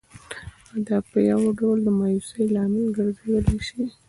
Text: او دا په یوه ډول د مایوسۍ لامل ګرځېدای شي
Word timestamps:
او 0.71 0.77
دا 0.87 0.97
په 1.09 1.17
یوه 1.29 1.49
ډول 1.59 1.77
د 1.83 1.87
مایوسۍ 1.99 2.43
لامل 2.55 2.85
ګرځېدای 2.97 3.59
شي 3.67 3.81